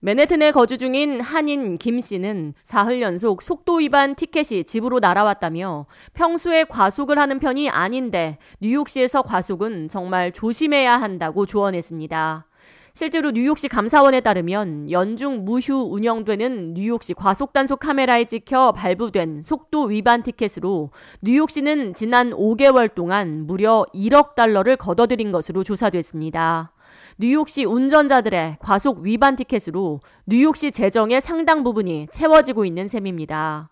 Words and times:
맨해튼에 0.00 0.52
거주 0.52 0.78
중인 0.78 1.20
한인 1.20 1.76
김 1.76 2.00
씨는 2.00 2.54
사흘 2.62 3.02
연속 3.02 3.42
속도 3.42 3.76
위반 3.76 4.14
티켓이 4.14 4.62
집으로 4.62 5.00
날아왔다며 5.00 5.86
평소에 6.14 6.64
과속을 6.64 7.18
하는 7.18 7.40
편이 7.40 7.68
아닌데 7.68 8.38
뉴욕시에서 8.60 9.22
과속은 9.22 9.88
정말 9.88 10.30
조심해야 10.30 10.96
한다고 10.96 11.46
조언했습니다. 11.46 12.46
실제로 12.92 13.32
뉴욕시 13.32 13.66
감사원에 13.66 14.20
따르면 14.20 14.90
연중 14.92 15.44
무휴 15.44 15.74
운영되는 15.92 16.74
뉴욕시 16.74 17.14
과속단속 17.14 17.80
카메라에 17.80 18.24
찍혀 18.26 18.72
발부된 18.72 19.42
속도 19.44 19.84
위반 19.84 20.22
티켓으로 20.22 20.90
뉴욕시는 21.22 21.94
지난 21.94 22.30
5개월 22.30 22.94
동안 22.94 23.46
무려 23.48 23.84
1억 23.92 24.36
달러를 24.36 24.76
걷어들인 24.76 25.32
것으로 25.32 25.64
조사됐습니다. 25.64 26.72
뉴욕시 27.16 27.64
운전자들의 27.64 28.58
과속 28.60 29.00
위반 29.00 29.36
티켓으로 29.36 30.00
뉴욕시 30.26 30.70
재정의 30.70 31.20
상당 31.20 31.62
부분이 31.62 32.08
채워지고 32.10 32.64
있는 32.64 32.88
셈입니다. 32.88 33.70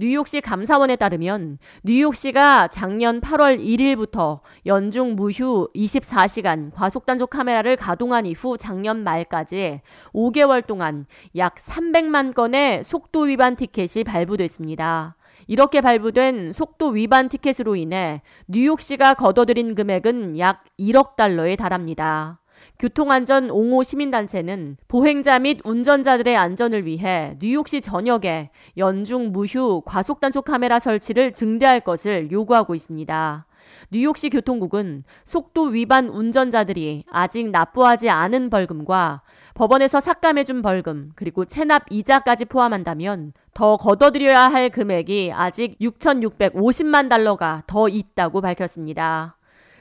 뉴욕시 0.00 0.40
감사원에 0.40 0.94
따르면 0.94 1.58
뉴욕시가 1.82 2.68
작년 2.68 3.20
8월 3.20 3.58
1일부터 3.58 4.38
연중 4.64 5.16
무휴 5.16 5.68
24시간 5.74 6.72
과속단속 6.72 7.30
카메라를 7.30 7.74
가동한 7.74 8.24
이후 8.24 8.56
작년 8.56 9.02
말까지 9.02 9.80
5개월 10.12 10.64
동안 10.64 11.06
약 11.36 11.56
300만 11.56 12.32
건의 12.32 12.84
속도 12.84 13.22
위반 13.22 13.56
티켓이 13.56 14.04
발부됐습니다. 14.04 15.16
이렇게 15.48 15.80
발부된 15.80 16.52
속도 16.52 16.90
위반 16.90 17.28
티켓으로 17.28 17.74
인해 17.74 18.22
뉴욕시가 18.46 19.14
걷어들인 19.14 19.74
금액은 19.74 20.38
약 20.38 20.62
1억 20.78 21.16
달러에 21.16 21.56
달합니다. 21.56 22.38
교통안전 22.78 23.50
옹호 23.50 23.82
시민단체는 23.82 24.76
보행자 24.88 25.38
및 25.40 25.60
운전자들의 25.64 26.36
안전을 26.36 26.86
위해 26.86 27.36
뉴욕시 27.40 27.80
전역에 27.80 28.50
연중 28.76 29.32
무휴 29.32 29.82
과속단속 29.84 30.44
카메라 30.44 30.78
설치를 30.78 31.32
증대할 31.32 31.80
것을 31.80 32.30
요구하고 32.30 32.74
있습니다. 32.74 33.46
뉴욕시 33.90 34.30
교통국은 34.30 35.04
속도 35.24 35.64
위반 35.64 36.08
운전자들이 36.08 37.04
아직 37.10 37.50
납부하지 37.50 38.10
않은 38.10 38.50
벌금과 38.50 39.22
법원에서 39.54 40.00
삭감해준 40.00 40.62
벌금 40.62 41.10
그리고 41.14 41.44
체납 41.44 41.84
이자까지 41.90 42.46
포함한다면 42.46 43.32
더 43.54 43.76
걷어들여야 43.76 44.40
할 44.40 44.70
금액이 44.70 45.32
아직 45.34 45.78
6,650만 45.80 47.08
달러가 47.08 47.62
더 47.66 47.88
있다고 47.88 48.40
밝혔습니다. 48.40 49.37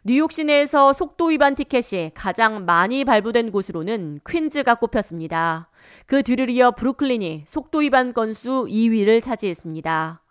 뉴욕 0.09 0.31
시내에서 0.31 0.93
속도 0.93 1.25
위반 1.25 1.53
티켓이 1.53 2.11
가장 2.13 2.63
많이 2.63 3.03
발부된 3.03 3.51
곳으로는 3.51 4.21
퀸즈가 4.25 4.75
꼽혔습니다. 4.75 5.69
그 6.05 6.23
뒤를 6.23 6.49
이어 6.49 6.71
브루클린이 6.71 7.43
속도 7.45 7.79
위반 7.79 8.13
건수 8.13 8.67
2위를 8.69 9.21
차지했습니다. 9.21 10.21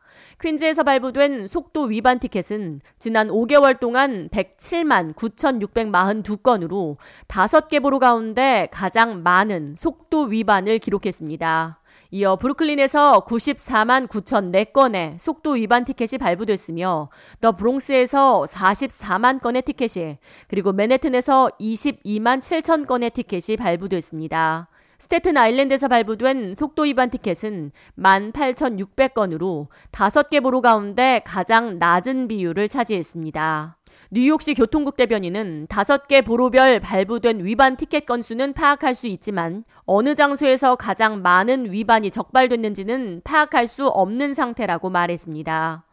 퀸즈에서 0.41 0.83
발부된 0.83 1.46
속도 1.46 1.83
위반 1.83 2.18
티켓은 2.18 2.80
지난 2.98 3.28
5개월 3.28 3.78
동안 3.78 4.30
107만 4.30 5.14
9,642건으로 5.14 6.96
5개 7.28 7.83
보로 7.83 7.98
가운데 7.98 8.68
가장 8.70 9.22
많은 9.22 9.74
속도 9.77 10.22
위반을 10.22 10.78
기록했습니다. 10.78 11.80
이어 12.10 12.36
브루클린에서 12.36 13.24
94만 13.26 14.06
9천 14.06 14.52
4건의 14.52 15.18
속도 15.18 15.52
위반 15.52 15.84
티켓이 15.84 16.18
발부됐으며 16.18 17.08
더 17.40 17.52
브롱스에서 17.52 18.46
44만 18.48 19.40
건의 19.40 19.62
티켓이 19.62 20.18
그리고 20.48 20.72
맨해튼에서 20.72 21.50
22만 21.60 22.40
7천 22.40 22.86
건의 22.86 23.10
티켓이 23.10 23.56
발부됐습니다. 23.56 24.68
스테튼 24.98 25.36
아일랜드에서 25.36 25.88
발부된 25.88 26.54
속도 26.54 26.82
위반 26.82 27.10
티켓은 27.10 27.72
18,600건으로 27.98 29.68
5개 29.92 30.42
보로 30.42 30.62
가운데 30.62 31.20
가장 31.24 31.78
낮은 31.78 32.28
비율을 32.28 32.68
차지했습니다. 32.68 33.76
뉴욕시 34.11 34.55
교통국 34.55 34.96
대변인은 34.96 35.67
다섯 35.68 36.06
개 36.06 36.22
보로별 36.22 36.78
발부된 36.78 37.44
위반 37.44 37.77
티켓 37.77 38.06
건수는 38.06 38.52
파악할 38.52 38.94
수 38.94 39.08
있지만 39.08 39.64
어느 39.84 40.14
장소에서 40.14 40.77
가장 40.77 41.22
많은 41.22 41.72
위반이 41.72 42.12
적발됐는지는 42.12 43.22
파악할 43.24 43.66
수 43.66 43.89
없는 43.89 44.33
상태라고 44.33 44.90
말했습니다. 44.90 45.84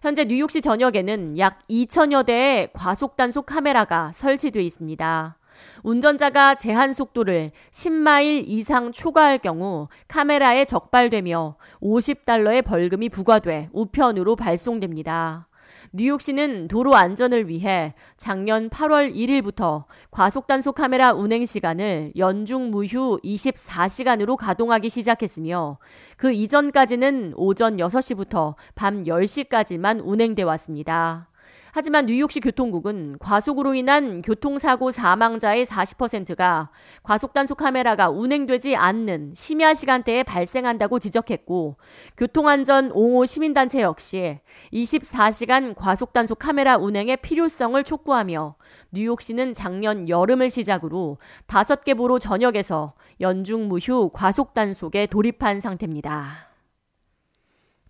현재 0.00 0.24
뉴욕시 0.26 0.60
전역에는 0.60 1.38
약 1.38 1.66
2천여 1.68 2.24
대의 2.26 2.70
과속단속 2.72 3.46
카메라가 3.46 4.12
설치되어 4.12 4.62
있습니다. 4.62 5.36
운전자가 5.82 6.54
제한 6.54 6.92
속도를 6.92 7.50
10마일 7.72 8.44
이상 8.46 8.92
초과할 8.92 9.38
경우 9.38 9.88
카메라에 10.06 10.66
적발되며 10.66 11.56
50달러의 11.82 12.64
벌금이 12.64 13.08
부과돼 13.08 13.70
우편으로 13.72 14.36
발송됩니다. 14.36 15.45
뉴욕시는 15.92 16.68
도로 16.68 16.94
안전을 16.96 17.48
위해 17.48 17.94
작년 18.16 18.68
8월 18.68 19.14
1일부터 19.14 19.84
과속단속 20.10 20.74
카메라 20.74 21.12
운행 21.12 21.44
시간을 21.44 22.12
연중 22.16 22.70
무휴 22.70 23.18
24시간으로 23.22 24.36
가동하기 24.36 24.88
시작했으며 24.90 25.78
그 26.16 26.32
이전까지는 26.32 27.34
오전 27.36 27.76
6시부터 27.76 28.54
밤 28.74 29.02
10시까지만 29.02 30.00
운행돼 30.04 30.42
왔습니다. 30.42 31.28
하지만 31.76 32.06
뉴욕시 32.06 32.40
교통국은 32.40 33.18
과속으로 33.18 33.74
인한 33.74 34.22
교통사고 34.22 34.90
사망자의 34.90 35.66
40%가 35.66 36.70
과속단속 37.02 37.58
카메라가 37.58 38.08
운행되지 38.08 38.76
않는 38.76 39.34
심야 39.34 39.74
시간대에 39.74 40.22
발생한다고 40.22 40.98
지적했고 40.98 41.76
교통안전 42.16 42.92
옹호 42.92 43.26
시민단체 43.26 43.82
역시 43.82 44.38
24시간 44.72 45.74
과속단속 45.76 46.38
카메라 46.38 46.78
운행의 46.78 47.18
필요성을 47.18 47.84
촉구하며 47.84 48.56
뉴욕시는 48.92 49.52
작년 49.52 50.08
여름을 50.08 50.48
시작으로 50.48 51.18
5개 51.46 51.94
보로 51.94 52.18
전역에서 52.18 52.94
연중 53.20 53.68
무휴 53.68 54.08
과속단속에 54.14 55.08
돌입한 55.08 55.60
상태입니다. 55.60 56.48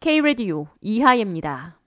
K-Radio 0.01 0.67
이하예입니다. 0.81 1.79